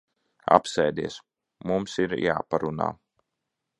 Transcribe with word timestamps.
Apsēdies. 0.55 1.19
Mums 1.73 1.99
ir 2.05 2.17
jāparunā. 2.23 2.89